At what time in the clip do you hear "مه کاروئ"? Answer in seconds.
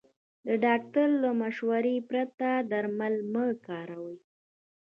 3.33-4.17